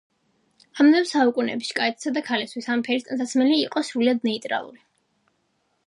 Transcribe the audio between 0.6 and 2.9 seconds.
ამავე საუკუნეებში კაცისა და ქალისათვის ამ